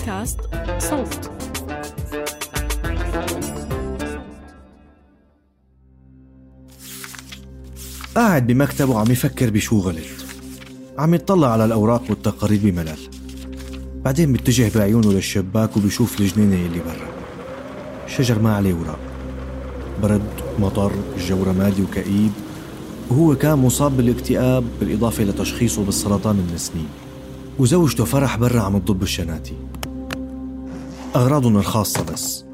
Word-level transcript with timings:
بودكاست 0.00 0.40
صوت. 0.78 1.30
قاعد 8.14 8.46
بمكتبه 8.46 8.98
عم 8.98 9.10
يفكر 9.10 9.50
بشو 9.50 9.78
غلط. 9.78 9.96
عم 10.98 11.14
يطلع 11.14 11.52
على 11.52 11.64
الأوراق 11.64 12.02
والتقارير 12.10 12.60
بملل. 12.62 12.98
بعدين 14.04 14.32
بيتجه 14.32 14.78
بعيونه 14.78 15.12
للشباك 15.12 15.76
وبيشوف 15.76 16.20
الجنينة 16.20 16.66
اللي 16.66 16.78
برا. 16.78 17.10
الشجر 18.06 18.38
ما 18.38 18.56
عليه 18.56 18.74
وراق 18.74 18.98
برد 20.02 20.30
مطر 20.58 20.92
الجو 21.16 21.42
رمادي 21.42 21.82
وكئيب. 21.82 22.32
وهو 23.10 23.36
كان 23.36 23.58
مصاب 23.58 23.96
بالاكتئاب 23.96 24.64
بالإضافة 24.80 25.24
لتشخيصه 25.24 25.84
بالسرطان 25.84 26.36
من 26.36 26.58
سنين 26.58 26.88
وزوجته 27.58 28.04
فرح 28.04 28.36
برا 28.36 28.60
عم 28.60 28.78
تضب 28.78 29.02
الشناتي. 29.02 29.54
أغراضهم 31.16 31.56
الخاصة 31.56 32.04
بس. 32.12 32.44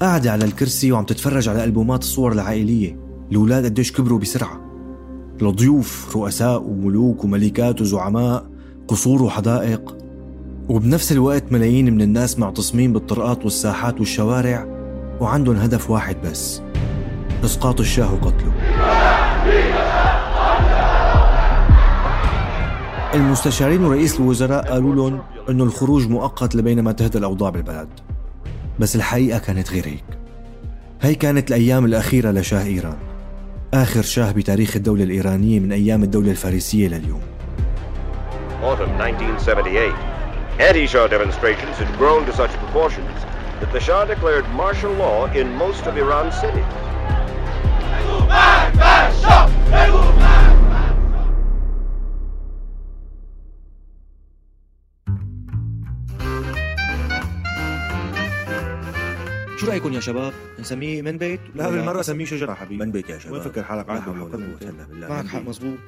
قاعدة 0.00 0.32
على 0.32 0.44
الكرسي 0.44 0.92
وعم 0.92 1.04
تتفرج 1.04 1.48
على 1.48 1.64
ألبومات 1.64 2.02
الصور 2.02 2.32
العائلية 2.32 2.98
الأولاد 3.30 3.64
قديش 3.64 3.92
كبروا 3.92 4.18
بسرعة. 4.18 4.60
الضيوف 5.42 6.16
رؤساء 6.16 6.62
وملوك 6.62 7.24
وملكات 7.24 7.80
وزعماء 7.80 8.50
قصور 8.88 9.22
وحدائق. 9.22 9.96
وبنفس 10.68 11.12
الوقت 11.12 11.52
ملايين 11.52 11.94
من 11.94 12.02
الناس 12.02 12.38
معتصمين 12.38 12.92
بالطرقات 12.92 13.44
والساحات 13.44 14.00
والشوارع 14.00 14.66
وعندهم 15.20 15.56
هدف 15.56 15.90
واحد 15.90 16.16
بس. 16.24 16.62
إسقاط 17.44 17.80
الشاه 17.80 18.14
وقتله. 18.14 18.52
المستشارين 23.14 23.84
ورئيس 23.84 24.20
الوزراء 24.20 24.72
قالوا 24.72 24.94
لهم 24.94 25.22
إنه 25.48 25.64
الخروج 25.64 26.08
مؤقت 26.08 26.54
لبينما 26.56 26.92
تهدى 26.92 27.18
الأوضاع 27.18 27.50
بالبلد 27.50 27.88
بس 28.78 28.96
الحقيقة 28.96 29.38
كانت 29.38 29.72
غير 29.72 29.86
هيك 29.86 30.04
هي 31.02 31.14
كانت 31.14 31.48
الأيام 31.48 31.84
الأخيرة 31.84 32.30
لشاه 32.30 32.64
إيران 32.64 32.96
آخر 33.74 34.02
شاه 34.02 34.32
بتاريخ 34.32 34.76
الدولة 34.76 35.04
الإيرانية 35.04 35.60
من 35.60 35.72
أيام 35.72 36.02
الدولة 36.02 36.30
الفارسية 36.30 36.88
لليوم 36.88 37.20
Autumn 38.62 39.00
1978. 39.00 39.92
Anti-Shah 40.58 41.08
demonstrations 41.08 41.76
had 41.76 41.98
grown 41.98 42.24
to 42.24 42.32
such 42.32 42.50
proportions 42.50 43.16
that 43.60 43.70
the 43.72 43.80
Shah 43.80 44.06
declared 44.06 44.48
martial 44.50 44.92
law 44.92 45.26
in 45.32 45.54
most 45.56 45.86
of 45.86 45.96
Iran's 45.96 46.34
cities. 46.40 46.64
شو 59.56 59.66
رأيكم 59.66 59.92
يا 59.92 60.00
شباب؟ 60.00 60.32
نسميه 60.58 61.02
من 61.02 61.18
بيت 61.18 61.40
لا 61.54 61.70
بالمرة 61.70 62.00
نسميه 62.00 62.24
شجرة 62.24 62.54
حبيبي. 62.54 62.84
من 62.84 62.90
بيت 62.90 63.10
يا 63.10 63.18
شباب. 63.18 63.32
وين 63.32 63.42
فكر 63.42 63.62
حالك؟ 63.62 63.86
بالله. 63.86 65.08
معك 65.08 65.26
حق. 65.26 65.42
مزبوط 65.42 65.78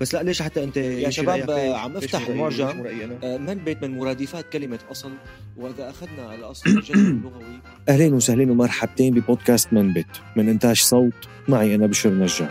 بس 0.00 0.14
لا 0.14 0.22
ليش 0.22 0.42
حتى 0.42 0.64
أنت 0.64 0.76
يا 0.76 1.10
شباب، 1.10 1.50
عم 1.50 1.96
افتح؟ 1.96 2.26
المعجم. 2.28 2.84
آه، 3.24 3.36
من 3.38 3.54
بيت 3.54 3.82
من 3.84 3.98
مرادفات 3.98 4.48
كلمة 4.52 4.78
أصل. 4.90 5.10
وإذا 5.56 5.90
أخذنا 5.90 6.28
على 6.28 6.44
أصل 6.44 6.70
الجذر 6.70 6.94
اللغوي 7.10 7.60
أهلين 7.88 8.14
وسهلين 8.14 8.50
ومرحبتين 8.50 9.14
ببودكاست 9.14 9.72
من 9.72 9.92
بيت. 9.92 10.06
من 10.36 10.48
إنتاج 10.48 10.80
صوت 10.80 11.28
معي 11.48 11.74
أنا 11.74 11.86
بشر 11.86 12.10
نجار 12.10 12.48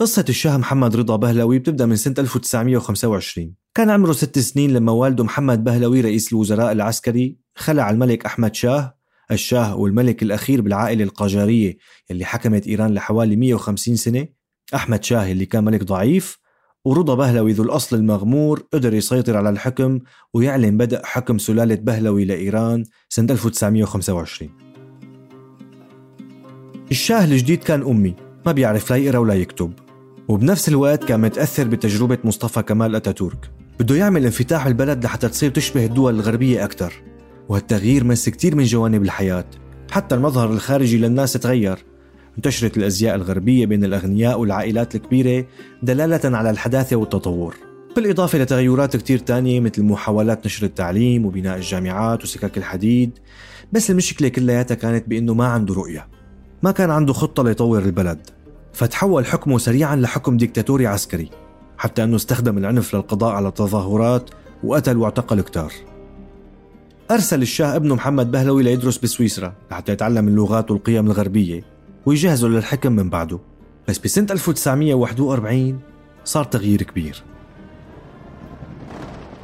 قصة 0.00 0.24
الشاه 0.28 0.56
محمد 0.56 0.96
رضا 0.96 1.16
بهلوي 1.16 1.58
بتبدأ 1.58 1.86
من 1.86 1.96
سنة 1.96 2.14
1925 2.18 3.54
كان 3.74 3.90
عمره 3.90 4.12
ست 4.12 4.38
سنين 4.38 4.72
لما 4.72 4.92
والده 4.92 5.24
محمد 5.24 5.64
بهلوي 5.64 6.00
رئيس 6.00 6.32
الوزراء 6.32 6.72
العسكري 6.72 7.36
خلع 7.54 7.90
الملك 7.90 8.26
أحمد 8.26 8.54
شاه 8.54 8.98
الشاه 9.30 9.76
والملك 9.76 10.22
الأخير 10.22 10.60
بالعائلة 10.60 11.04
القاجارية 11.04 11.76
اللي 12.10 12.24
حكمت 12.24 12.66
إيران 12.66 12.94
لحوالي 12.94 13.36
150 13.36 13.96
سنة 13.96 14.28
أحمد 14.74 15.04
شاه 15.04 15.32
اللي 15.32 15.46
كان 15.46 15.64
ملك 15.64 15.84
ضعيف 15.84 16.38
ورضا 16.84 17.14
بهلوي 17.14 17.52
ذو 17.52 17.64
الأصل 17.64 17.96
المغمور 17.96 18.62
قدر 18.72 18.94
يسيطر 18.94 19.36
على 19.36 19.50
الحكم 19.50 19.98
ويعلن 20.34 20.76
بدء 20.76 21.00
حكم 21.04 21.38
سلالة 21.38 21.74
بهلوي 21.74 22.24
لإيران 22.24 22.84
سنة 23.08 23.32
1925 23.32 24.50
الشاه 26.90 27.24
الجديد 27.24 27.64
كان 27.64 27.82
أمي 27.82 28.14
ما 28.46 28.52
بيعرف 28.52 28.90
لا 28.90 28.96
يقرأ 28.96 29.18
ولا 29.18 29.34
يكتب. 29.34 29.89
وبنفس 30.30 30.68
الوقت 30.68 31.04
كان 31.04 31.20
متأثر 31.20 31.68
بتجربة 31.68 32.18
مصطفى 32.24 32.62
كمال 32.62 32.94
أتاتورك. 32.94 33.50
بده 33.80 33.96
يعمل 33.96 34.24
انفتاح 34.24 34.66
البلد 34.66 35.04
لحتى 35.04 35.28
تصير 35.28 35.50
تشبه 35.50 35.84
الدول 35.84 36.14
الغربية 36.14 36.64
أكثر 36.64 36.92
وهالتغيير 37.48 38.04
مس 38.04 38.28
كتير 38.28 38.56
من 38.56 38.64
جوانب 38.64 39.02
الحياة. 39.02 39.44
حتى 39.90 40.14
المظهر 40.14 40.52
الخارجي 40.52 40.98
للناس 40.98 41.32
تغير. 41.32 41.78
انتشرت 42.36 42.76
الأزياء 42.76 43.14
الغربية 43.14 43.66
بين 43.66 43.84
الأغنياء 43.84 44.40
والعائلات 44.40 44.94
الكبيرة 44.94 45.46
دلالة 45.82 46.36
على 46.36 46.50
الحداثة 46.50 46.96
والتطور. 46.96 47.56
بالإضافة 47.96 48.38
لتغيرات 48.38 48.96
كتير 48.96 49.18
تانية 49.18 49.60
مثل 49.60 49.82
محاولات 49.82 50.46
نشر 50.46 50.66
التعليم 50.66 51.26
وبناء 51.26 51.56
الجامعات 51.56 52.22
وسكك 52.22 52.58
الحديد 52.58 53.18
بس 53.72 53.90
المشكلة 53.90 54.28
كلياتها 54.28 54.74
كانت 54.74 55.08
بأنه 55.08 55.34
ما 55.34 55.46
عنده 55.46 55.74
رؤية. 55.74 56.08
ما 56.62 56.70
كان 56.70 56.90
عنده 56.90 57.12
خطة 57.12 57.44
ليطور 57.44 57.82
البلد. 57.82 58.39
فتحول 58.72 59.26
حكمه 59.26 59.58
سريعا 59.58 59.96
لحكم 59.96 60.36
ديكتاتوري 60.36 60.86
عسكري 60.86 61.30
حتى 61.78 62.04
أنه 62.04 62.16
استخدم 62.16 62.58
العنف 62.58 62.94
للقضاء 62.94 63.32
على 63.32 63.48
التظاهرات 63.48 64.30
وقتل 64.64 64.96
واعتقل 64.96 65.40
كتار. 65.40 65.72
أرسل 67.10 67.42
الشاه 67.42 67.76
ابنه 67.76 67.94
محمد 67.94 68.30
بهلوي 68.30 68.62
ليدرس 68.62 68.98
بسويسرا 68.98 69.52
لحتى 69.70 69.92
يتعلم 69.92 70.28
اللغات 70.28 70.70
والقيم 70.70 71.06
الغربية 71.06 71.64
ويجهزه 72.06 72.48
للحكم 72.48 72.92
من 72.92 73.10
بعده. 73.10 73.38
بس 73.88 73.98
بسنة 73.98 74.26
1941 74.30 75.80
صار 76.24 76.44
تغيير 76.44 76.82
كبير. 76.82 77.22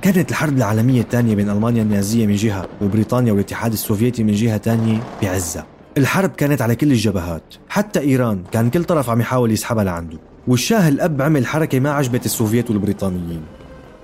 كانت 0.03 0.31
الحرب 0.31 0.57
العالمية 0.57 1.01
الثانية 1.01 1.35
بين 1.35 1.51
ألمانيا 1.51 1.83
النازية 1.83 2.27
من 2.27 2.35
جهة 2.35 2.69
وبريطانيا 2.83 3.33
والاتحاد 3.33 3.73
السوفيتي 3.73 4.25
من 4.25 4.33
جهة 4.33 4.57
تانية 4.57 5.03
بعزها. 5.23 5.76
الحرب 5.97 6.31
كانت 6.31 6.63
على 6.63 6.77
كل 6.77 6.93
الجبهات 6.93 7.43
حتى 7.69 8.01
إيران 8.01 8.43
كان 8.53 8.71
كل 8.71 8.85
طرف 8.85 9.11
عم 9.11 9.21
يحاول 9.21 9.53
يسحبها 9.53 9.85
لعنده 9.85 10.19
والشاه 10.49 10.89
الأب 10.89 11.23
عمل 11.23 11.47
حركة 11.47 11.81
ما 11.81 11.91
عجبت 11.91 12.27
السوفيت 12.27 12.71
والبريطانيين. 12.71 13.43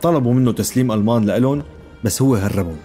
طلبوا 0.02 0.34
منه 0.34 0.52
تسليم 0.52 0.92
ألمان 0.92 1.24
لإلهم 1.24 1.62
بس 2.04 2.22
هو 2.22 2.34
هربهم. 2.34 2.76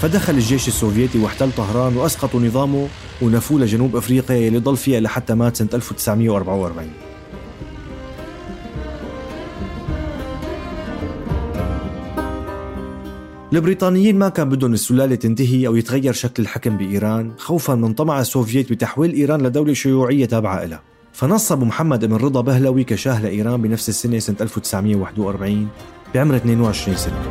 فدخل 0.00 0.34
الجيش 0.34 0.68
السوفيتي 0.68 1.18
واحتل 1.18 1.52
طهران 1.52 1.96
وأسقطوا 1.96 2.40
نظامه 2.40 2.88
ونفوه 3.22 3.60
لجنوب 3.60 3.96
أفريقيا 3.96 4.36
يلي 4.36 4.58
ضل 4.58 4.76
فيها 4.76 5.00
لحتى 5.00 5.34
مات 5.34 5.56
سنة 5.56 5.68
1944 5.74 6.88
البريطانيين 13.54 14.18
ما 14.18 14.28
كان 14.28 14.48
بدهم 14.48 14.72
السلالة 14.72 15.14
تنتهي 15.14 15.66
أو 15.66 15.76
يتغير 15.76 16.12
شكل 16.12 16.42
الحكم 16.42 16.76
بإيران 16.76 17.32
خوفا 17.38 17.74
من 17.74 17.92
طمع 17.92 18.20
السوفييت 18.20 18.72
بتحويل 18.72 19.12
إيران 19.12 19.42
لدولة 19.42 19.72
شيوعية 19.72 20.26
تابعة 20.26 20.64
لها 20.64 20.82
فنصب 21.12 21.62
محمد 21.62 22.04
بن 22.04 22.16
رضا 22.16 22.40
بهلوي 22.40 22.84
كشاه 22.84 23.22
لإيران 23.22 23.62
بنفس 23.62 23.88
السنة 23.88 24.18
سنة 24.18 24.36
1941 24.40 25.68
بعمر 26.14 26.36
22 26.36 26.96
سنة. 26.96 27.22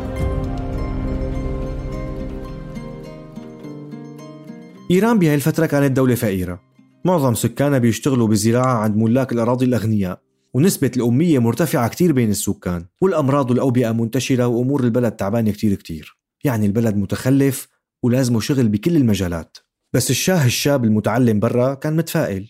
إيران 4.91 5.19
بهاي 5.19 5.35
الفترة 5.35 5.65
كانت 5.65 5.97
دولة 5.97 6.15
فقيرة. 6.15 6.59
معظم 7.05 7.33
سكانها 7.33 7.79
بيشتغلوا 7.79 8.27
بزراعة 8.27 8.77
عند 8.77 8.97
ملاك 8.97 9.31
الأراضي 9.31 9.65
الأغنياء. 9.65 10.32
ونسبة 10.53 10.91
الأمية 10.97 11.39
مرتفعة 11.39 11.87
كتير 11.87 12.11
بين 12.11 12.29
السكان 12.29 12.85
والأمراض 13.01 13.49
والأوبئة 13.51 13.91
منتشرة 13.91 14.47
وأمور 14.47 14.83
البلد 14.83 15.11
تعبانة 15.11 15.51
كتير 15.51 15.75
كتير. 15.75 16.17
يعني 16.43 16.65
البلد 16.65 16.97
متخلف 16.97 17.67
ولازمه 18.03 18.39
شغل 18.39 18.67
بكل 18.67 18.95
المجالات. 18.95 19.57
بس 19.93 20.09
الشاه 20.09 20.45
الشاب 20.45 20.85
المتعلم 20.85 21.39
برا 21.39 21.73
كان 21.73 21.95
متفائل. 21.95 22.49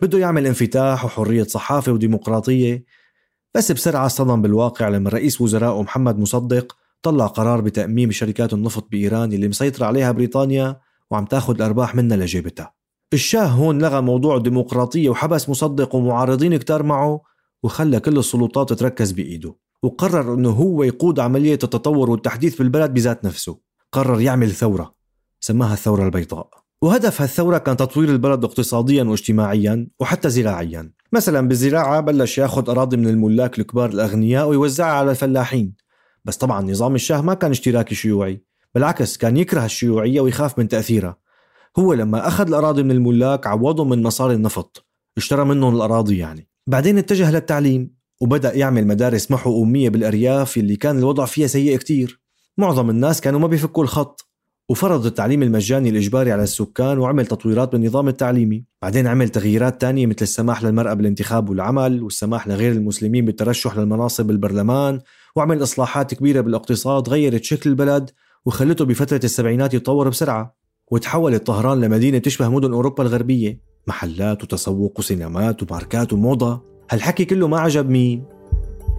بده 0.00 0.18
يعمل 0.18 0.46
انفتاح 0.46 1.04
وحرية 1.04 1.42
صحافة 1.42 1.92
وديمقراطية. 1.92 2.84
بس 3.54 3.72
بسرعة 3.72 4.06
اصطدم 4.06 4.42
بالواقع 4.42 4.88
لما 4.88 5.10
رئيس 5.10 5.40
وزرائه 5.40 5.82
محمد 5.82 6.18
مصدق 6.18 6.76
طلع 7.02 7.26
قرار 7.26 7.60
بتأميم 7.60 8.10
شركات 8.10 8.52
النفط 8.52 8.88
بإيران 8.90 9.32
اللي 9.32 9.48
مسيطرة 9.48 9.86
عليها 9.86 10.12
بريطانيا 10.12 10.80
وعم 11.10 11.24
تاخذ 11.24 11.54
الأرباح 11.54 11.94
منها 11.94 12.16
لجيبتها. 12.16 12.74
الشاه 13.12 13.44
هون 13.46 13.82
لغى 13.82 14.00
موضوع 14.00 14.36
الديمقراطية 14.36 15.08
وحبس 15.08 15.48
مصدق 15.48 15.94
ومعارضين 15.94 16.56
كتار 16.56 16.82
معه 16.82 17.31
وخلى 17.62 18.00
كل 18.00 18.18
السلطات 18.18 18.72
تركز 18.72 19.12
بإيده 19.12 19.56
وقرر 19.82 20.34
أنه 20.34 20.50
هو 20.50 20.82
يقود 20.82 21.20
عملية 21.20 21.52
التطور 21.52 22.10
والتحديث 22.10 22.58
بالبلد 22.58 22.94
بذات 22.94 23.24
نفسه. 23.24 23.58
قرر 23.92 24.20
يعمل 24.20 24.50
ثورة 24.50 24.94
سماها 25.40 25.72
الثورة 25.72 26.04
البيضاء. 26.04 26.50
وهدف 26.82 27.20
هالثورة 27.22 27.58
كان 27.58 27.76
تطوير 27.76 28.08
البلد 28.08 28.44
اقتصاديا 28.44 29.04
واجتماعيا 29.04 29.86
وحتى 30.00 30.30
زراعيا. 30.30 30.92
مثلا 31.12 31.48
بالزراعة 31.48 32.00
بلش 32.00 32.38
يأخذ 32.38 32.70
أراضي 32.70 32.96
من 32.96 33.08
الملاك 33.08 33.58
الكبار 33.58 33.90
الأغنياء 33.90 34.48
ويوزعها 34.48 34.92
على 34.92 35.10
الفلاحين. 35.10 35.74
بس 36.24 36.36
طبعا 36.36 36.70
نظام 36.70 36.94
الشاه 36.94 37.20
ما 37.20 37.34
كان 37.34 37.50
اشتراكي 37.50 37.94
شيوعي 37.94 38.44
بالعكس 38.74 39.16
كان 39.16 39.36
يكره 39.36 39.64
الشيوعية 39.64 40.20
ويخاف 40.20 40.58
من 40.58 40.68
تأثيرها. 40.68 41.16
هو 41.78 41.92
لما 41.92 42.28
أخذ 42.28 42.48
الأراضي 42.48 42.82
من 42.82 42.90
الملاك 42.90 43.46
عوضهم 43.46 43.88
من 43.88 44.02
مصاري 44.02 44.34
النفط 44.34 44.86
اشترى 45.16 45.44
منهم 45.44 45.76
الأراضي 45.76 46.18
يعني. 46.18 46.51
بعدين 46.66 46.98
اتجه 46.98 47.30
للتعليم 47.30 47.94
وبدأ 48.20 48.54
يعمل 48.54 48.86
مدارس 48.86 49.30
محو 49.30 49.64
أمية 49.64 49.88
بالأرياف 49.88 50.56
اللي 50.56 50.76
كان 50.76 50.98
الوضع 50.98 51.24
فيها 51.24 51.46
سيء 51.46 51.76
كتير. 51.76 52.20
معظم 52.58 52.90
الناس 52.90 53.20
كانوا 53.20 53.40
ما 53.40 53.46
بيفكوا 53.46 53.82
الخط 53.82 54.28
وفرض 54.68 55.06
التعليم 55.06 55.42
المجاني 55.42 55.88
الإجباري 55.88 56.32
على 56.32 56.42
السكان 56.42 56.98
وعمل 56.98 57.26
تطويرات 57.26 57.72
بالنظام 57.72 58.08
التعليمي. 58.08 58.64
بعدين 58.82 59.06
عمل 59.06 59.28
تغييرات 59.28 59.80
تانية 59.80 60.06
مثل 60.06 60.22
السماح 60.22 60.64
للمرأة 60.64 60.94
بالانتخاب 60.94 61.50
والعمل 61.50 62.02
والسماح 62.02 62.48
لغير 62.48 62.72
المسلمين 62.72 63.24
بالترشح 63.24 63.78
للمناصب 63.78 64.26
بالبرلمان 64.26 65.00
وعمل 65.36 65.62
إصلاحات 65.62 66.14
كبيرة 66.14 66.40
بالاقتصاد 66.40 67.08
غيرت 67.08 67.44
شكل 67.44 67.70
البلد 67.70 68.10
وخلته 68.44 68.84
بفترة 68.84 69.20
السبعينات 69.24 69.74
يتطور 69.74 70.08
بسرعة 70.08 70.56
وتحولت 70.90 71.46
طهران 71.46 71.80
لمدينة 71.80 72.18
تشبه 72.18 72.48
مدن 72.48 72.72
أوروبا 72.72 73.02
الغربية. 73.02 73.71
محلات 73.86 74.42
وتسوق 74.42 74.98
وسينمات 74.98 75.62
وماركات 75.62 76.12
وموضة. 76.12 76.60
هالحكي 76.90 77.24
كله 77.24 77.48
ما 77.48 77.60
عجب 77.60 77.90
مين؟ 77.90 78.24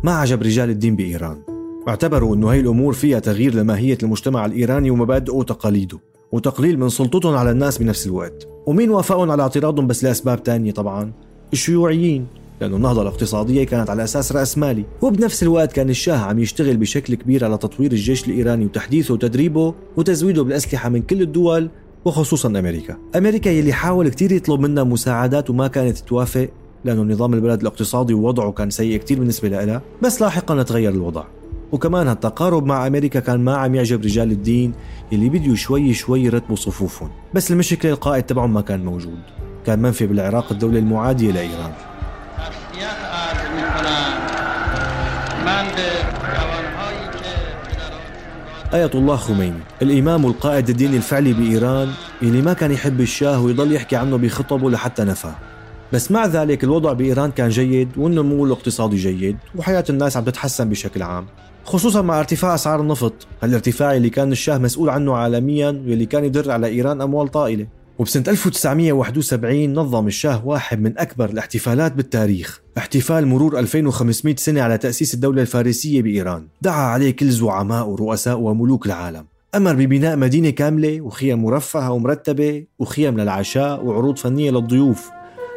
ما 0.04 0.12
عجب 0.12 0.44
رجال 0.44 0.70
الدين 0.70 0.96
بإيران. 0.96 1.42
اعتبروا 1.88 2.36
أنه 2.36 2.52
هاي 2.52 2.60
الأمور 2.60 2.94
فيها 2.94 3.20
تغيير 3.20 3.56
لماهية 3.56 3.98
المجتمع 4.04 4.46
الإيراني 4.46 4.90
ومبادئه 4.92 5.34
وتقاليده 5.34 6.00
وتقليل 6.32 6.80
من 6.80 6.90
سلطتهم 6.90 7.36
على 7.36 7.52
الناس 7.52 7.78
بنفس 7.78 8.08
الوقت. 8.08 8.48
ومين 8.66 8.90
وافقهم 8.90 9.32
على 9.32 9.44
اعتراضهم 9.44 9.88
بس 9.88 10.04
لأسباب 10.04 10.44
تانية 10.44 10.72
طبعا؟ 10.72 11.12
الشيوعيين 11.54 12.28
لأنه 12.62 12.76
النهضة 12.76 13.02
الاقتصادية 13.02 13.64
كانت 13.64 13.90
على 13.90 14.04
أساس 14.04 14.32
رأسمالي 14.32 14.84
وبنفس 15.02 15.44
الوقت 15.44 15.72
كان 15.72 15.90
الشاه 15.90 16.18
عم 16.18 16.40
يشتغل 16.40 16.78
بشكل 16.78 17.16
كبير 17.16 17.46
على 17.46 17.58
تطوير 17.58 17.92
الجيش 17.92 18.28
الإيراني 18.28 18.66
وتحديثه 18.66 19.14
وتدريبه 19.14 19.74
وتزويده 19.98 20.44
بالأسلحة 20.44 20.90
من 20.90 21.02
كل 21.02 21.22
الدول 21.22 21.70
وخصوصا 22.06 22.50
أمريكا. 22.50 22.98
أمريكا 23.16 23.50
يلي 23.50 23.74
حاول 23.74 24.10
كتير 24.10 24.32
يطلب 24.32 24.60
منا 24.60 24.84
مساعدات 24.84 25.50
وما 25.50 25.68
كانت 25.68 25.98
توافق 25.98 26.50
لأنه 26.86 27.04
نظام 27.04 27.34
البلد 27.34 27.62
الاقتصادي 27.62 28.14
ووضعه 28.14 28.52
كان 28.52 28.70
سيء 28.70 28.98
كتير 28.98 29.20
بالنسبة 29.20 29.50
لها 29.50 29.82
بس 30.02 30.22
لاحقا 30.22 30.64
تغير 30.64 30.92
الوضع. 30.92 31.24
وكمان 31.72 32.08
هالتقارب 32.08 32.66
مع 32.66 32.88
أمريكا 32.88 33.20
كان 33.20 33.40
ما 33.40 33.56
عم 33.56 33.76
يعجب 33.76 34.02
رجال 34.02 34.32
الدين 34.32 34.74
يلي 35.12 35.30
بديوا 35.30 35.56
شوي 35.56 35.94
شوي 35.94 36.24
يرتبوا 36.24 36.56
صفوفهم. 36.56 37.10
بس 37.34 37.52
المشكلة 37.52 37.92
القائد 37.92 38.24
تبعهم 38.24 38.54
ما 38.54 38.62
كان 38.62 38.86
موجود. 38.86 39.20
كان 39.66 39.80
منفي 39.80 40.08
بالعراق 40.08 40.52
الدولة 40.52 40.80
المعادية 40.80 41.32
لإيران. 41.32 41.72
آية 48.74 48.92
الله 48.96 49.16
خميني 49.16 49.60
الإمام 49.82 50.26
والقائد 50.26 50.70
الديني 50.70 50.98
الفعلي 50.98 51.34
بإيران 51.34 51.90
اللي 52.22 52.42
ما 52.42 52.54
كان 52.54 52.72
يحب 52.72 53.02
الشاه 53.02 53.42
ويضل 53.42 53.72
يحكي 53.72 53.96
عنه 53.96 54.18
بخطبه 54.18 54.70
لحتى 54.70 55.04
نفاه 55.04 55.36
بس 55.94 56.12
مع 56.12 56.26
ذلك 56.26 56.64
الوضع 56.64 56.94
بإيران 56.94 57.32
كان 57.32 57.50
جيد 57.50 57.90
والنمو 57.98 58.46
الاقتصادي 58.46 58.96
جيد 58.96 59.38
وحياة 59.56 59.84
الناس 59.90 60.18
عم 60.18 60.24
تتحسن 60.24 60.70
بشكل 60.70 61.02
عام. 61.02 61.26
خصوصا 61.66 62.02
مع 62.02 62.20
ارتفاع 62.20 62.56
أسعار 62.56 62.82
النفط 62.82 63.14
هالارتفاع 63.44 63.96
اللي 63.96 64.10
كان 64.10 64.32
الشاه 64.32 64.58
مسؤول 64.58 64.90
عنه 64.90 65.16
عالميا 65.16 65.68
واللي 65.70 66.06
كان 66.06 66.26
يدر 66.26 66.52
على 66.52 66.68
إيران 66.68 67.02
أموال 67.02 67.28
طائلة. 67.28 67.68
وبسنة 68.00 68.24
1971 68.28 69.74
نظم 69.74 70.08
الشاه 70.08 70.48
واحد 70.48 70.82
من 70.82 70.98
أكبر 70.98 71.30
الاحتفالات 71.30 71.94
بالتاريخ. 71.94 72.62
احتفال 72.78 73.28
مرور 73.28 73.60
2500 73.60 74.36
سنة 74.36 74.62
على 74.62 74.78
تأسيس 74.78 75.14
الدولة 75.14 75.42
الفارسية 75.42 76.02
بإيران. 76.02 76.48
دعا 76.62 76.86
عليه 76.86 77.12
كل 77.12 77.30
زعماء 77.30 77.88
ورؤساء 77.88 78.40
وملوك 78.40 78.86
العالم. 78.86 79.26
أمر 79.56 79.74
ببناء 79.74 80.16
مدينة 80.16 80.50
كاملة 80.50 81.02
وخيم 81.02 81.44
مرفهة 81.44 81.92
ومرتبة 81.92 82.64
وخيم 82.80 83.20
للعشاء 83.20 83.86
وعروض 83.86 84.18
فنية 84.18 84.52
للضيوف 84.52 85.10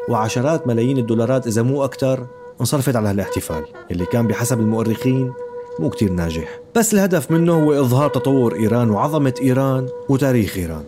وعشرات 0.09 0.67
ملايين 0.67 0.99
الدولارات 0.99 1.47
إذا 1.47 1.63
مو 1.63 1.85
أكثر 1.85 2.27
انصرفت 2.61 2.97
على 2.97 3.09
هالاحتفال 3.09 3.65
اللي 3.91 4.07
كان 4.07 4.27
بحسب 4.27 4.61
المؤرخين 4.61 5.33
مو 5.81 5.91
كتير 5.91 6.13
ناجح. 6.13 6.61
بس 6.77 6.95
الهدف 6.95 7.31
منه 7.31 7.53
هو 7.53 7.81
إظهار 7.81 8.11
تطور 8.11 8.55
إيران 8.55 8.91
وعظمة 8.91 9.35
إيران 9.43 9.89
وتاريخ 10.09 10.57
إيران. 10.57 10.85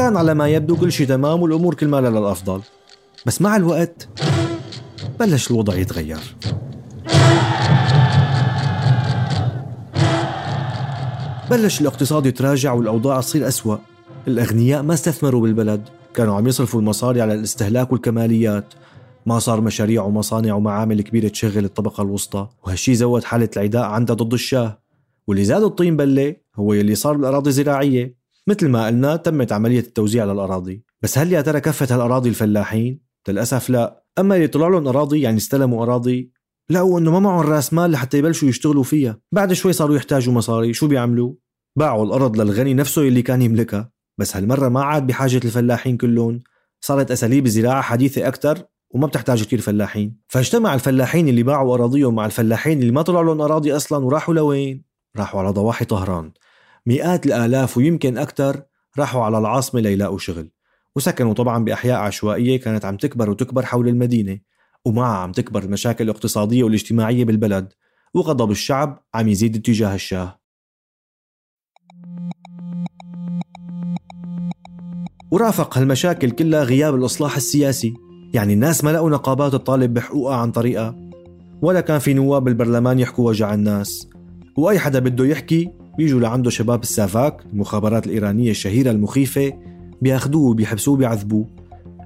وكان 0.00 0.16
على 0.16 0.34
ما 0.34 0.48
يبدو 0.48 0.76
كل 0.76 0.92
شيء 0.92 1.06
تمام 1.06 1.42
والأمور 1.42 1.74
كل 1.74 1.88
ما 1.88 2.00
للأفضل 2.00 2.60
بس 3.26 3.42
مع 3.42 3.56
الوقت 3.56 4.08
بلش 5.20 5.50
الوضع 5.50 5.74
يتغير. 5.74 6.18
بلش 11.50 11.80
الاقتصاد 11.80 12.26
يتراجع 12.26 12.72
والأوضاع 12.72 13.20
تصير 13.20 13.48
أسوأ. 13.48 13.76
الأغنياء 14.28 14.82
ما 14.82 14.94
استثمروا 14.94 15.40
بالبلد 15.40 15.88
كانوا 16.14 16.36
عم 16.36 16.48
يصرفوا 16.48 16.80
المصاري 16.80 17.20
على 17.20 17.34
الاستهلاك 17.34 17.92
والكماليات. 17.92 18.74
ما 19.26 19.38
صار 19.38 19.60
مشاريع 19.60 20.02
ومصانع 20.02 20.54
ومعامل 20.54 21.02
كبيرة 21.02 21.28
تشغل 21.28 21.64
الطبقة 21.64 22.02
الوسطى. 22.02 22.48
وهالشي 22.66 22.94
زود 22.94 23.24
حالة 23.24 23.48
العداء 23.56 23.82
عندها 23.82 24.16
ضد 24.16 24.32
الشاه. 24.32 24.78
واللي 25.26 25.44
زاد 25.44 25.62
الطين 25.62 25.96
بلة 25.96 26.36
هو 26.56 26.72
يلي 26.72 26.94
صار 26.94 27.16
بالأراضي 27.16 27.50
الزراعية. 27.50 28.19
مثل 28.46 28.68
ما 28.68 28.86
قلنا 28.86 29.16
تمت 29.16 29.52
عملية 29.52 29.80
التوزيع 29.80 30.24
للأراضي 30.24 30.84
بس 31.02 31.18
هل 31.18 31.32
يا 31.32 31.40
ترى 31.40 31.60
كفت 31.60 31.92
هالأراضي 31.92 32.28
الفلاحين؟ 32.28 33.00
للأسف 33.28 33.70
لا. 33.70 34.04
أما 34.18 34.36
اللي 34.36 34.46
طلع 34.46 34.68
لهم 34.68 34.88
أراضي 34.88 35.20
يعني 35.20 35.36
استلموا 35.36 35.82
أراضي 35.82 36.32
لقوا 36.70 37.00
إنه 37.00 37.10
ما 37.10 37.20
معهم 37.20 37.40
رأس 37.40 37.72
مال 37.72 37.90
لحتى 37.90 38.18
يبلشوا 38.18 38.48
يشتغلوا 38.48 38.82
فيها. 38.82 39.18
بعد 39.32 39.52
شوي 39.52 39.72
صاروا 39.72 39.96
يحتاجوا 39.96 40.32
مصاري. 40.32 40.74
شو 40.74 40.86
بيعملوا؟ 40.88 41.34
باعوا 41.76 42.04
الأرض 42.04 42.40
للغني 42.40 42.74
نفسه 42.74 43.02
اللي 43.02 43.22
كان 43.22 43.42
يملكها. 43.42 43.90
بس 44.18 44.36
هالمرة 44.36 44.68
ما 44.68 44.82
عاد 44.82 45.06
بحاجة 45.06 45.40
الفلاحين 45.44 45.96
كلهم. 45.96 46.42
صارت 46.80 47.10
أساليب 47.10 47.46
الزراعه 47.46 47.82
حديثة 47.82 48.28
أكثر 48.28 48.62
وما 48.90 49.06
بتحتاج 49.06 49.44
كثير 49.44 49.60
فلاحين. 49.60 50.20
فاجتمع 50.28 50.74
الفلاحين 50.74 51.28
اللي 51.28 51.42
باعوا 51.42 51.74
أراضيهم 51.74 52.14
مع 52.14 52.26
الفلاحين 52.26 52.80
اللي 52.80 52.92
ما 52.92 53.02
طلع 53.02 53.20
لهم 53.20 53.40
أراضي 53.40 53.76
أصلا 53.76 54.04
وراحوا 54.04 54.34
لوين؟ 54.34 54.84
راحوا 55.16 55.40
على 55.40 55.50
ضواحي 55.50 55.84
طهران. 55.84 56.32
مئات 56.86 57.26
الآلاف 57.26 57.76
ويمكن 57.76 58.18
أكثر 58.18 58.62
راحوا 58.98 59.24
على 59.24 59.38
العاصمة 59.38 59.80
ليلاقوا 59.80 60.18
شغل. 60.18 60.50
وسكنوا 60.96 61.34
طبعا 61.34 61.64
بأحياء 61.64 62.00
عشوائية 62.00 62.60
كانت 62.60 62.84
عم 62.84 62.96
تكبر 62.96 63.30
وتكبر 63.30 63.66
حول 63.66 63.88
المدينة 63.88 64.38
ومعها 64.84 65.16
عم 65.16 65.32
تكبر 65.32 65.62
المشاكل 65.62 66.04
الاقتصادية 66.04 66.64
والاجتماعية 66.64 67.24
بالبلد 67.24 67.72
وغضب 68.14 68.50
الشعب 68.50 69.04
عم 69.14 69.28
يزيد 69.28 69.62
تجاه 69.62 69.94
الشاه. 69.94 70.40
ورافق 75.30 75.78
هالمشاكل 75.78 76.30
كلها 76.30 76.62
غياب 76.64 76.94
الإصلاح 76.94 77.36
السياسي. 77.36 77.94
يعني 78.34 78.52
الناس 78.52 78.84
ما 78.84 78.90
لقوا 78.90 79.10
نقابات 79.10 79.52
تطالب 79.52 79.94
بحقوقها 79.94 80.36
عن 80.36 80.50
طريقها 80.50 81.10
ولا 81.62 81.80
كان 81.80 81.98
في 81.98 82.14
نواب 82.14 82.44
بالبرلمان 82.44 82.98
يحكوا 82.98 83.28
وجع 83.28 83.54
الناس. 83.54 84.08
وأي 84.56 84.78
حدا 84.78 84.98
بده 84.98 85.24
يحكي 85.24 85.70
بيجوا 86.00 86.20
لعنده 86.20 86.50
شباب 86.50 86.82
السافاك 86.82 87.42
المخابرات 87.52 88.06
الإيرانية 88.06 88.50
الشهيرة 88.50 88.90
المخيفة 88.90 89.52
بياخدوه 90.02 90.50
وبيحبسوه 90.50 90.94
وبيعذبوه. 90.94 91.46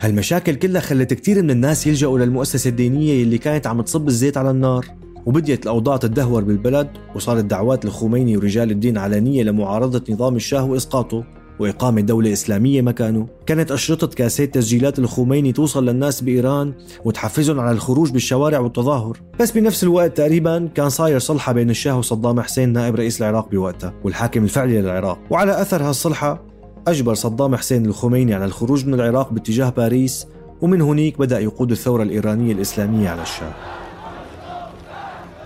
هالمشاكل 0.01 0.55
كلها 0.55 0.81
خلت 0.81 1.15
كتير 1.15 1.43
من 1.43 1.51
الناس 1.51 1.87
يلجأوا 1.87 2.19
للمؤسسة 2.19 2.71
الدينية 2.71 3.23
اللي 3.23 3.39
كانت 3.39 3.67
عم 3.67 3.81
تصب 3.81 4.09
الزيت 4.09 4.37
على 4.37 4.51
النار. 4.51 4.87
وبديت 5.27 5.63
الأوضاع 5.63 5.97
تدهور 5.97 6.45
بالبلد 6.45 6.89
وصارت 7.15 7.45
دعوات 7.45 7.85
الخميني 7.85 8.37
ورجال 8.37 8.71
الدين 8.71 8.99
علنية 8.99 9.43
لمعارضة 9.43 10.15
نظام 10.15 10.37
الشاه 10.37 10.65
وإسقاطه. 10.65 11.25
وإقامة 11.59 12.01
دولة 12.01 12.33
إسلامية 12.33 12.83
مكانه 12.83 13.27
كانت 13.47 13.73
أشرطة 13.73 14.07
كاسيت 14.07 14.55
تسجيلات 14.55 14.99
الخميني 14.99 15.53
توصل 15.53 15.87
للناس 15.87 16.21
بإيران 16.21 16.73
وتحفزهم 17.05 17.61
على 17.61 17.71
الخروج 17.71 18.11
بالشوارع 18.11 18.59
والتظاهر. 18.59 19.19
بس 19.41 19.51
بنفس 19.51 19.83
الوقت 19.85 20.17
تقريبا 20.17 20.69
كان 20.75 20.89
صاير 20.89 21.19
صلحة 21.19 21.53
بين 21.53 21.71
الشاه 21.71 21.99
وصدام 21.99 22.41
حسين 22.41 22.73
نائب 22.73 22.95
رئيس 22.95 23.23
العراق 23.23 23.51
بوقتها 23.51 23.95
والحاكم 24.05 24.45
الفعلي 24.45 24.81
للعراق. 24.81 25.19
وعلى 25.31 25.61
أثر 25.61 25.83
هالصلحة 25.83 26.43
أجبر 26.89 27.15
صدام 27.15 27.57
حسين 27.57 27.87
الخميني 27.87 28.35
على 28.35 28.45
الخروج 28.45 28.87
من 28.87 28.95
العراق 28.95 29.33
باتجاه 29.33 29.71
باريس 29.71 30.27
ومن 30.61 30.81
هنيك 30.81 31.19
بدأ 31.19 31.41
يقود 31.41 31.71
الثورة 31.71 32.03
الإيرانية 32.03 32.53
الإسلامية 32.53 33.09
على 33.09 33.23
الشاه. 33.23 33.53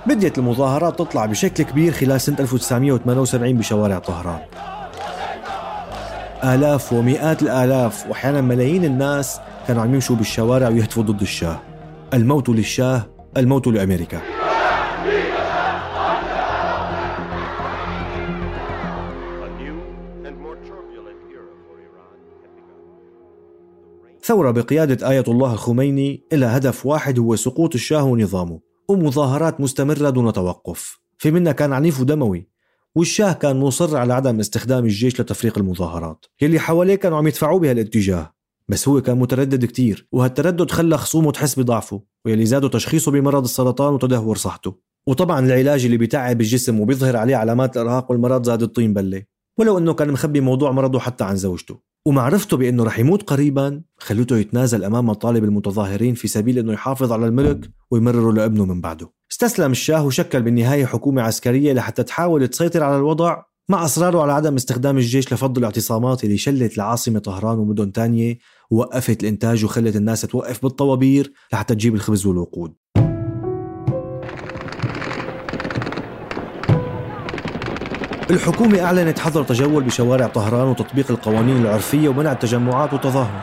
بديت 0.07 0.39
المظاهرات 0.39 0.99
تطلع 0.99 1.27
بشكل 1.27 1.65
كبير 1.65 1.93
خلال 1.93 2.21
سنة 2.21 2.37
1978 2.41 3.57
بشوارع 3.57 3.99
طهران. 3.99 4.39
آلاف 6.45 6.93
ومئات 6.93 7.43
الآلاف 7.43 8.07
وأحيانا 8.09 8.41
ملايين 8.41 8.85
الناس 8.85 9.41
كانوا 9.69 9.83
عم 9.83 9.95
يمشوا 9.95 10.17
بالشوارع 10.17 10.69
ويهتفوا 10.69 11.03
ضد 11.03 11.21
الشاه. 11.21 11.61
الموت 12.15 12.49
للشاه 12.49 13.07
الموت 13.37 13.67
لأمريكا. 13.67 14.21
ثورة 24.23 24.51
بقيادة 24.51 25.11
آية 25.11 25.25
الله 25.29 25.53
الخميني 25.53 26.25
إلى 26.33 26.47
هدف 26.47 26.87
واحد 26.87 27.19
هو 27.19 27.37
سقوط 27.37 27.75
الشاه 27.75 28.05
ونظامه. 28.05 28.61
ومظاهرات 28.89 29.61
مستمرة 29.61 30.11
دون 30.11 30.33
توقف. 30.33 31.01
في 31.19 31.31
منها 31.31 31.53
كان 31.53 31.73
عنيف 31.73 32.01
ودموي 32.01 32.49
والشاه 32.97 33.33
كان 33.33 33.57
مصر 33.57 33.97
على 33.97 34.15
عدم 34.15 34.41
استخدام 34.41 34.85
الجيش 34.85 35.21
لتفريق 35.21 35.59
المظاهرات. 35.59 36.27
يلي 36.43 36.59
حواليه 36.59 36.95
كانوا 36.95 37.19
عم 37.19 37.27
يدفعوا 37.27 37.59
بهالاتجاه 37.59 38.35
بس 38.69 38.89
هو 38.89 39.01
كان 39.01 39.19
متردد 39.19 39.65
كتير 39.65 40.09
وهالتردد 40.13 40.71
خلى 40.71 40.99
خصومه 40.99 41.33
تحس 41.33 41.59
بضعفه 41.59 42.03
ويلي 42.25 42.47
زادوا 42.47 42.69
تشخيصه 42.69 43.13
بمرض 43.13 43.45
السرطان 43.45 43.95
وتدهور 43.95 44.37
صحته. 44.37 44.75
وطبعا 45.07 45.47
العلاج 45.47 45.85
اللي 45.85 45.97
بيتعب 45.97 46.41
الجسم 46.41 46.81
وبيظهر 46.81 47.17
عليه 47.17 47.37
علامات 47.37 47.77
الإرهاق 47.77 48.11
والمرض 48.11 48.47
زاد 48.47 48.63
الطين 48.63 48.95
بلة. 48.95 49.23
ولو 49.59 49.79
إنه 49.79 49.95
كان 49.95 50.13
مخبي 50.13 50.41
موضوع 50.41 50.71
مرضه 50.73 50.99
حتى 50.99 51.25
عن 51.25 51.37
زوجته. 51.37 51.79
ومعرفته 52.09 52.57
بأنه 52.57 52.85
رح 52.85 52.99
يموت 52.99 53.23
قريبا 53.23 53.83
خلته 53.99 54.37
يتنازل 54.37 54.85
أمام 54.85 55.07
مطالب 55.07 55.45
المتظاهرين 55.45 56.15
في 56.15 56.29
سبيل 56.29 56.59
إنه 56.59 56.73
يحافظ 56.73 57.13
على 57.13 57.27
الملك 57.27 57.71
ويمرره 57.91 58.33
لابنه 58.33 58.65
من 58.65 58.81
بعده. 58.81 59.13
استسلم 59.33 59.71
الشاه 59.71 60.07
وشكل 60.07 60.43
بالنهاية 60.43 60.85
حكومة 60.85 61.23
عسكرية 61.23 61.73
لحتى 61.73 62.03
تحاول 62.03 62.49
تسيطر 62.49 62.83
على 62.83 62.97
الوضع 62.97 63.43
مع 63.69 63.85
اصراره 63.85 64.23
على 64.23 64.33
عدم 64.33 64.55
استخدام 64.55 64.97
الجيش 64.97 65.33
لفض 65.33 65.59
الاعتصامات 65.59 66.25
اللي 66.25 66.37
شلت 66.37 66.77
العاصمه 66.77 67.19
طهران 67.19 67.59
ومدن 67.59 67.93
تانية 67.93 68.39
ووقفت 68.71 69.23
الإنتاج 69.23 69.65
وخلت 69.65 69.97
الناس 69.97 70.21
توقف 70.21 70.63
بالطوابير 70.63 71.33
لحتى 71.53 71.75
تجيب 71.75 71.95
الخبز 71.95 72.27
والوقود. 72.27 72.75
الحكومة 78.31 78.81
أعلنت 78.81 79.19
حظر 79.19 79.45
تجول 79.45 79.85
بشوارع 79.85 80.27
طهران 80.27 80.69
وتطبيق 80.69 81.11
القوانين 81.11 81.57
العرفية 81.57 82.09
ومنع 82.09 82.33
التجمعات 82.33 82.93
والتظاهر. 82.93 83.41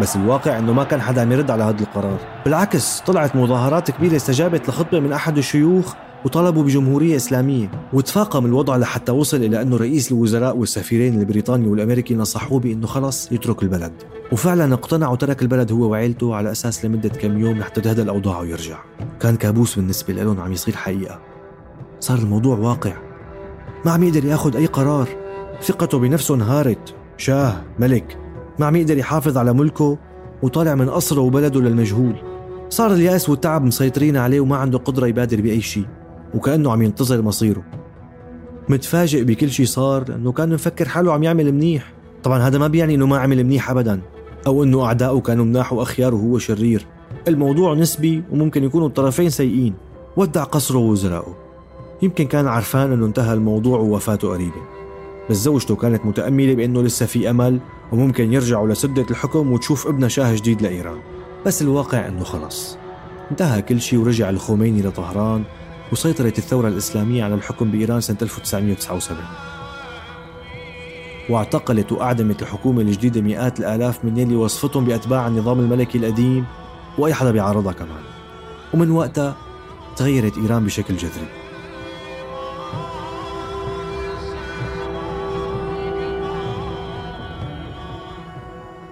بس 0.00 0.16
الواقع 0.16 0.58
إنه 0.58 0.72
ما 0.72 0.84
كان 0.84 1.00
حدا 1.00 1.20
عم 1.20 1.32
يرد 1.32 1.50
على 1.50 1.64
هذا 1.64 1.80
القرار. 1.80 2.18
بالعكس 2.44 3.00
طلعت 3.00 3.36
مظاهرات 3.36 3.90
كبيرة 3.90 4.16
استجابت 4.16 4.68
لخطبة 4.68 5.00
من 5.00 5.12
أحد 5.12 5.38
الشيوخ 5.38 5.94
وطلبوا 6.24 6.62
بجمهورية 6.62 7.16
إسلامية. 7.16 7.70
وتفاقم 7.92 8.46
الوضع 8.46 8.76
لحتى 8.76 9.12
وصل 9.12 9.36
إلى 9.36 9.62
أنه 9.62 9.76
رئيس 9.76 10.12
الوزراء 10.12 10.56
والسفيرين 10.56 11.20
البريطاني 11.20 11.68
والأمريكي 11.68 12.14
نصحوه 12.14 12.60
بأنه 12.60 12.86
خلص 12.86 13.32
يترك 13.32 13.62
البلد. 13.62 13.92
وفعلا 14.32 14.74
اقتنع 14.74 15.08
وترك 15.08 15.42
البلد 15.42 15.72
هو 15.72 15.90
وعيلته 15.90 16.34
على 16.34 16.52
أساس 16.52 16.84
لمدة 16.84 17.08
كم 17.08 17.38
يوم 17.38 17.58
لحتى 17.58 17.80
تهدى 17.80 18.02
الأوضاع 18.02 18.40
ويرجع. 18.40 18.78
كان 19.20 19.36
كابوس 19.36 19.76
بالنسبة 19.76 20.14
لهم 20.14 20.40
عم 20.40 20.52
يصير 20.52 20.76
حقيقة. 20.76 21.20
صار 22.00 22.18
الموضوع 22.18 22.58
واقع. 22.58 23.11
ما 23.84 23.90
عم 23.90 24.02
يقدر 24.02 24.24
ياخذ 24.24 24.56
أي 24.56 24.66
قرار؟ 24.66 25.08
ثقته 25.62 25.98
بنفسه 25.98 26.34
انهارت. 26.34 26.94
شاه 27.16 27.62
ملك. 27.78 28.18
ما 28.58 28.66
عم 28.66 28.76
يقدر 28.76 28.98
يحافظ 28.98 29.38
على 29.38 29.52
ملكه 29.52 29.98
وطالع 30.42 30.74
من 30.74 30.90
قصره 30.90 31.20
وبلده 31.20 31.60
للمجهول؟ 31.60 32.16
صار 32.68 32.92
اليأس 32.92 33.28
والتعب 33.28 33.64
مسيطرين 33.64 34.16
عليه 34.16 34.40
وما 34.40 34.56
عنده 34.56 34.78
قدرة 34.78 35.06
يبادر 35.06 35.40
بأي 35.40 35.60
شيء 35.60 35.86
وكأنه 36.34 36.72
عم 36.72 36.82
ينتظر 36.82 37.22
مصيره. 37.22 37.62
متفاجئ 38.68 39.24
بكل 39.24 39.50
شيء 39.50 39.66
صار 39.66 40.08
لأنه 40.08 40.32
كان 40.32 40.54
مفكر 40.54 40.88
حاله 40.88 41.12
عم 41.12 41.22
يعمل 41.22 41.52
منيح. 41.52 41.92
طبعا 42.22 42.38
هذا 42.38 42.58
ما 42.58 42.68
بيعني 42.68 42.94
أنه 42.94 43.06
ما 43.06 43.18
عمل 43.18 43.44
منيح 43.44 43.70
أبدا 43.70 44.00
أو 44.46 44.62
أنه 44.62 44.84
أعداؤه 44.84 45.20
كانوا 45.20 45.44
مناح 45.44 45.72
وأخيار 45.72 46.14
وهو 46.14 46.38
شرير. 46.38 46.86
الموضوع 47.28 47.74
نسبي 47.74 48.22
وممكن 48.30 48.64
يكونوا 48.64 48.88
الطرفين 48.88 49.30
سيئين. 49.30 49.74
ودع 50.16 50.44
قصره 50.44 50.78
ووزرائه 50.78 51.41
يمكن 52.02 52.26
كان 52.26 52.46
عرفان 52.46 52.92
انه 52.92 53.06
انتهى 53.06 53.34
الموضوع 53.34 53.78
ووفاته 53.78 54.28
قريبة 54.28 54.62
بس 55.30 55.36
زوجته 55.36 55.76
كانت 55.76 56.06
متأملة 56.06 56.54
بأنه 56.54 56.82
لسه 56.82 57.06
في 57.06 57.30
أمل 57.30 57.60
وممكن 57.92 58.32
يرجعوا 58.32 58.68
لسدة 58.68 59.06
الحكم 59.10 59.52
وتشوف 59.52 59.86
ابنها 59.86 60.08
شاه 60.08 60.34
جديد 60.34 60.62
لإيران 60.62 60.98
بس 61.46 61.62
الواقع 61.62 62.08
أنه 62.08 62.24
خلص. 62.24 62.76
انتهى 63.30 63.62
كل 63.62 63.80
شيء 63.80 63.98
ورجع 63.98 64.30
الخميني 64.30 64.82
لطهران 64.82 65.44
وسيطرت 65.92 66.38
الثورة 66.38 66.68
الإسلامية 66.68 67.24
على 67.24 67.34
الحكم 67.34 67.70
بإيران 67.70 68.00
سنة 68.00 68.16
1979 68.22 69.24
واعتقلت 71.30 71.92
وأعدمت 71.92 72.42
الحكومة 72.42 72.82
الجديدة 72.82 73.20
مئات 73.20 73.60
الآلاف 73.60 74.04
من 74.04 74.18
يلي 74.18 74.36
وصفتهم 74.36 74.84
بأتباع 74.84 75.26
النظام 75.26 75.60
الملكي 75.60 75.98
القديم 75.98 76.44
وأي 76.98 77.14
حدا 77.14 77.30
بيعارضها 77.30 77.72
كمان. 77.72 78.02
ومن 78.74 78.90
وقتها 78.90 79.36
تغيرت 79.96 80.38
إيران 80.38 80.64
بشكل 80.64 80.96
جذري. 80.96 81.41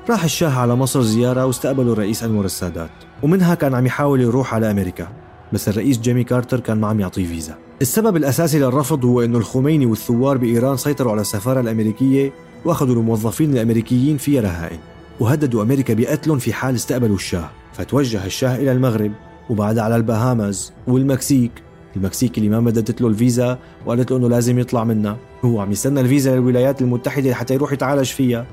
راح 0.08 0.24
الشاه 0.24 0.58
على 0.58 0.76
مصر 0.76 1.02
زيارة 1.02 1.46
واستقبله 1.46 1.92
الرئيس 1.92 2.24
أنور 2.24 2.44
السادات 2.44 2.90
ومنها 3.22 3.54
كان 3.54 3.74
عم 3.74 3.86
يحاول 3.86 4.20
يروح 4.20 4.54
على 4.54 4.70
أمريكا 4.70 5.08
بس 5.52 5.68
الرئيس 5.68 5.98
جيمي 5.98 6.24
كارتر 6.24 6.60
كان 6.60 6.80
ما 6.80 6.86
عم 6.86 7.00
يعطيه 7.00 7.26
فيزا. 7.26 7.58
السبب 7.82 8.16
الأساسي 8.16 8.58
للرفض 8.58 9.04
هو 9.04 9.22
أنه 9.22 9.38
الخميني 9.38 9.86
والثوار 9.86 10.36
بإيران 10.36 10.76
سيطروا 10.76 11.12
على 11.12 11.20
السفارة 11.20 11.60
الأمريكية 11.60 12.32
وأخذوا 12.64 12.94
الموظفين 12.94 13.52
الأمريكيين 13.52 14.16
فيها 14.16 14.42
رهائن 14.42 14.78
وهددوا 15.20 15.62
أمريكا 15.62 15.94
بقتلهم 15.94 16.38
في 16.38 16.52
حال 16.52 16.74
استقبلوا 16.74 17.16
الشاه. 17.16 17.50
فتوجه 17.72 18.26
الشاه 18.26 18.56
إلى 18.56 18.72
المغرب 18.72 19.12
وبعدها 19.50 19.84
على 19.84 19.96
البهامز 19.96 20.72
والمكسيك. 20.86 21.52
المكسيك 21.96 22.38
اللي 22.38 22.48
ما 22.48 22.60
مددت 22.60 23.00
له 23.00 23.08
الفيزا 23.08 23.58
وقالت 23.86 24.10
له 24.10 24.16
إنه 24.16 24.28
لازم 24.28 24.58
يطلع 24.58 24.84
منها 24.84 25.16
هو 25.44 25.60
عم 25.60 25.72
يستنى 25.72 26.00
الفيزا 26.00 26.36
للولايات 26.36 26.82
المتحدة 26.82 27.34
حتى 27.34 27.54
يروح 27.54 27.72
يتعالج 27.72 28.06
فيها. 28.06 28.46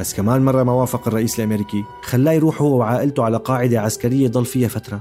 بس 0.00 0.14
كمان 0.14 0.44
مرة 0.44 0.62
ما 0.62 0.72
وافق 0.72 1.08
الرئيس 1.08 1.40
الأمريكي 1.40 1.84
خلاه 2.02 2.32
يروح 2.32 2.62
هو 2.62 2.78
وعائلته 2.78 3.24
على 3.24 3.36
قاعدة 3.36 3.80
عسكرية 3.80 4.28
ضل 4.28 4.44
فيها 4.44 4.68
فترة. 4.68 5.00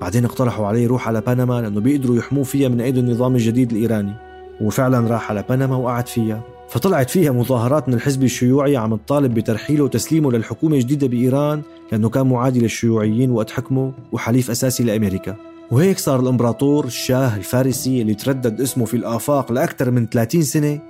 بعدين 0.00 0.24
اقترحوا 0.24 0.66
عليه 0.66 0.84
يروح 0.84 1.08
على 1.08 1.20
بنما 1.20 1.60
لأنه 1.60 1.80
بيقدروا 1.80 2.16
يحموه 2.16 2.44
فيها 2.44 2.68
من 2.68 2.80
أيدي 2.80 3.00
النظام 3.00 3.34
الجديد 3.34 3.72
الإيراني. 3.72 4.12
وفعلا 4.60 5.08
راح 5.08 5.30
على 5.30 5.44
بنما 5.48 5.76
وقعد 5.76 6.08
فيها. 6.08 6.40
فطلعت 6.68 7.10
فيها 7.10 7.32
مظاهرات 7.32 7.88
من 7.88 7.94
الحزب 7.94 8.22
الشيوعي 8.22 8.76
عم 8.76 8.96
تطالب 8.96 9.34
بترحيله 9.34 9.84
وتسليمه 9.84 10.32
للحكومة 10.32 10.74
الجديدة 10.76 11.06
بإيران 11.06 11.62
لأنه 11.92 12.08
كان 12.08 12.26
معادي 12.26 12.60
للشيوعيين 12.60 13.30
وقت 13.30 13.50
حكمه 13.50 13.92
وحليف 14.12 14.50
أساسي 14.50 14.84
لأمريكا. 14.84 15.36
وهيك 15.70 15.98
صار 15.98 16.20
الإمبراطور 16.20 16.84
الشاه 16.84 17.36
الفارسي 17.36 18.02
اللي 18.02 18.14
تردد 18.14 18.60
اسمه 18.60 18.84
في 18.84 18.94
الآفاق 18.94 19.52
لأكثر 19.52 19.90
من 19.90 20.06
30 20.06 20.42
سنة 20.42 20.80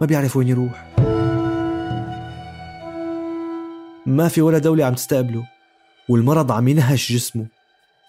ما 0.00 0.06
بيعرف 0.06 0.36
وين 0.36 0.48
يروح. 0.48 0.91
ما 4.06 4.28
في 4.28 4.42
ولا 4.42 4.58
دولة 4.58 4.84
عم 4.84 4.94
تستقبله 4.94 5.48
والمرض 6.08 6.52
عم 6.52 6.68
ينهش 6.68 7.12
جسمه. 7.12 7.46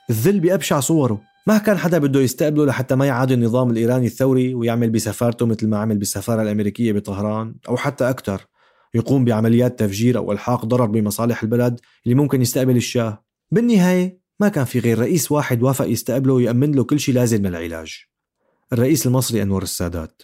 الذل 0.09 0.39
بأبشع 0.39 0.79
صوره. 0.79 1.21
ما 1.47 1.57
كان 1.57 1.77
حدا 1.77 1.97
بده 1.97 2.19
يستقبله 2.19 2.65
لحتى 2.65 2.95
ما 2.95 3.05
يعادي 3.05 3.33
النظام 3.33 3.69
الإيراني 3.69 4.05
الثوري 4.05 4.53
ويعمل 4.53 4.89
بسفارته 4.89 5.45
مثل 5.45 5.67
ما 5.67 5.77
عمل 5.77 5.97
بالسفارة 5.97 6.41
الأمريكية 6.41 6.93
بطهران 6.93 7.55
أو 7.69 7.77
حتى 7.77 8.09
أكثر 8.09 8.41
يقوم 8.93 9.25
بعمليات 9.25 9.79
تفجير 9.79 10.17
أو 10.17 10.31
إلحاق 10.31 10.65
ضرر 10.65 10.85
بمصالح 10.85 11.43
البلد 11.43 11.79
اللي 12.05 12.15
ممكن 12.15 12.41
يستقبل 12.41 12.75
الشاه. 12.75 13.23
بالنهاية 13.51 14.19
ما 14.39 14.50
كان 14.50 14.65
في 14.65 14.79
غير 14.79 15.00
رئيس 15.00 15.31
واحد 15.31 15.63
وافق 15.63 15.85
يستقبله 15.85 16.33
ويأمن 16.33 16.71
له 16.71 16.83
كل 16.83 17.00
شيء 17.00 17.15
لازم 17.15 17.47
للعلاج. 17.47 18.05
الرئيس 18.73 19.07
المصري 19.07 19.41
أنور 19.41 19.63
السادات. 19.63 20.21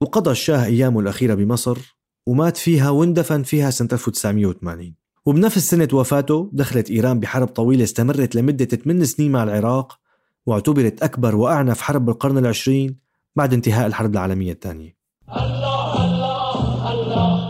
وقضى 0.00 0.30
الشاه 0.30 0.64
أيامه 0.64 1.00
الأخيرة 1.00 1.34
بمصر 1.34 1.97
ومات 2.28 2.56
فيها 2.56 2.90
واندفن 2.90 3.42
فيها 3.42 3.70
سنة 3.70 3.88
1980 3.92 4.94
وبنفس 5.26 5.58
سنة 5.58 5.88
وفاته 5.92 6.50
دخلت 6.52 6.90
إيران 6.90 7.20
بحرب 7.20 7.48
طويلة 7.48 7.84
استمرت 7.84 8.36
لمدة 8.36 8.64
8 8.64 9.04
سنين 9.04 9.32
مع 9.32 9.42
العراق 9.42 9.98
واعتبرت 10.46 11.02
أكبر 11.02 11.36
وأعنف 11.36 11.80
حرب 11.80 12.04
بالقرن 12.04 12.38
العشرين 12.38 12.96
بعد 13.36 13.52
انتهاء 13.52 13.86
الحرب 13.86 14.12
العالمية 14.12 14.52
الثانية 14.52 14.96
الله 15.36 16.04
الله 16.04 16.92
الله 16.92 17.48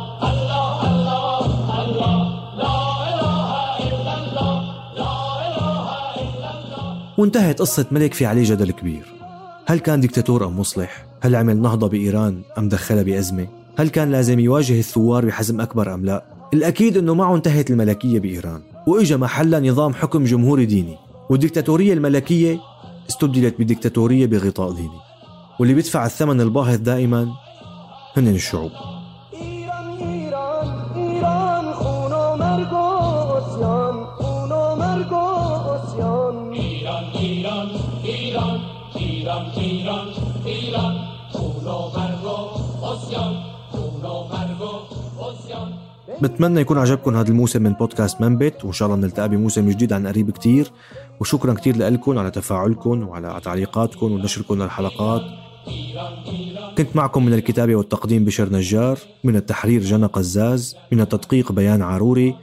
وانتهت 7.19 7.61
قصة 7.61 7.87
ملك 7.91 8.15
في 8.15 8.27
عليه 8.27 8.45
جدل 8.45 8.71
كبير 8.71 9.03
هل 9.67 9.79
كان 9.79 10.01
دكتاتور 10.01 10.47
أم 10.47 10.61
مصلح؟ 10.61 11.07
هل 11.21 11.37
عمل 11.37 11.63
نهضة 11.63 11.89
بإيران 11.89 12.43
أم 12.59 12.69
دخلها 12.69 13.03
بأزمة؟ 13.03 13.58
هل 13.79 13.89
كان 13.89 14.11
لازم 14.11 14.41
يواجه 14.41 14.79
الثوار 14.79 15.27
بحزم 15.27 15.61
أكبر 15.61 15.95
أم 15.95 16.05
لا؟ 16.05 16.25
الأكيد 16.55 16.97
أنه 16.97 17.15
معه 17.15 17.37
انتهت 17.37 17.71
الملكية 17.71 18.21
بإيران 18.21 18.63
وإجا 18.87 19.17
محلها 19.17 19.61
نظام 19.61 19.95
حكم 19.95 20.25
جمهوري 20.25 20.67
ديني 20.67 20.97
والدكتاتورية 21.31 21.93
الملكية 21.93 22.61
استبدلت 23.11 23.55
بدكتاتورية 23.59 24.27
بغطاء 24.27 24.73
ديني 24.73 24.99
واللي 25.61 25.75
بيدفع 25.75 26.07
الثمن 26.07 26.41
الباهظ 26.41 26.77
دائما 26.77 27.29
هن 28.17 28.29
الشعوب. 28.29 28.71
بتمنى 46.23 46.61
يكون 46.61 46.79
عجبكم 46.79 47.17
هذا 47.17 47.29
الموسم 47.29 47.63
من 47.63 47.73
بودكاست 47.73 48.21
منبت 48.21 48.65
وإن 48.65 48.73
شاء 48.73 48.89
الله 48.89 49.01
بنلتقي 49.01 49.29
بموسم 49.29 49.71
جديد 49.71 49.93
عن 49.93 50.07
قريب 50.07 50.31
كتير. 50.31 50.73
وشكرا 51.21 51.55
كتير 51.55 51.77
لكم 51.77 52.19
على 52.19 52.31
تفاعلكم 52.31 53.09
وعلى 53.09 53.41
تعليقاتكم 53.45 54.13
ونشركم 54.13 54.63
للحلقات. 54.63 55.23
كنت 56.79 56.97
معكم 56.97 57.25
من 57.25 57.35
الكتابة 57.35 57.77
والتقديم 57.77 58.25
بشر 58.25 58.53
نجار 58.53 58.99
من 59.25 59.37
التحرير 59.37 59.83
جنى 59.83 60.07
قزاز 60.07 60.77
من 60.93 61.01
التدقيق 61.01 61.53
بيان 61.53 61.83
عاروري 61.83 62.35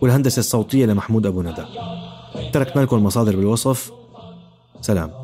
والهندسة 0.00 0.40
الصوتية 0.40 0.86
لمحمود 0.86 1.26
أبو 1.26 1.42
ندى. 1.42 1.64
تركنا 2.52 2.82
لكم 2.82 2.96
المصادر 2.96 3.36
بالوصف. 3.36 3.92
سلام. 4.80 5.23